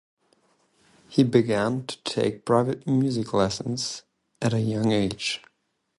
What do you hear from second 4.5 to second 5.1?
a young